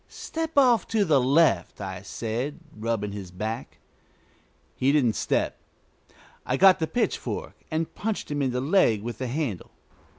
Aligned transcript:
"Step 0.07 0.57
off 0.57 0.87
to 0.87 1.05
the 1.05 1.21
left," 1.21 1.79
I 1.79 2.01
said, 2.01 2.59
rubbing 2.75 3.11
his 3.11 3.29
back. 3.29 3.77
He 4.75 4.91
didn't 4.91 5.13
step. 5.13 5.59
I 6.43 6.57
got 6.57 6.79
the 6.79 6.87
pitchfork 6.87 7.53
and 7.69 7.93
punched 7.93 8.31
him 8.31 8.41
in 8.41 8.49
the 8.49 8.61
leg 8.61 9.03
with 9.03 9.19
the 9.19 9.27
handle. 9.27 9.69